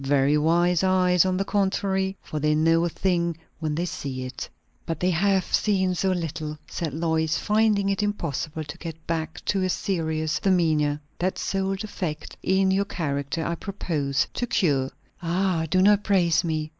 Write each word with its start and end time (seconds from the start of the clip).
"Very 0.03 0.35
wise 0.35 0.83
eyes, 0.83 1.25
on 1.27 1.37
the 1.37 1.45
contrary! 1.45 2.17
for 2.23 2.39
they 2.39 2.55
know 2.55 2.83
a 2.85 2.89
thing 2.89 3.37
when 3.59 3.75
they 3.75 3.85
see 3.85 4.23
it." 4.23 4.49
"But 4.83 4.99
they 4.99 5.11
have 5.11 5.53
seen 5.53 5.93
so 5.93 6.09
little," 6.11 6.57
said 6.67 6.91
Lois, 6.91 7.37
finding 7.37 7.87
it 7.87 8.01
impossible 8.01 8.63
to 8.63 8.77
get 8.79 9.05
back 9.05 9.45
to 9.45 9.61
a 9.61 9.69
serious 9.69 10.39
demeanour. 10.39 10.99
"That 11.19 11.37
sole 11.37 11.75
defect 11.75 12.35
in 12.41 12.71
your 12.71 12.85
character, 12.85 13.45
I 13.45 13.53
propose 13.53 14.25
to 14.33 14.47
cure." 14.47 14.89
"Ah, 15.21 15.67
do 15.69 15.83
not 15.83 16.03
praise 16.03 16.43
me!" 16.43 16.67